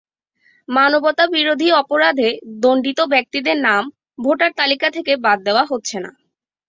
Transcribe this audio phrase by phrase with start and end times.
[0.69, 2.29] মানবতাবিরোধী অপরাধে
[2.61, 3.83] দণ্ডিত ব্যক্তিদের নাম
[4.19, 6.11] ভোটার তালিকা থেকে বাদ দেওয়া হচ্ছে না।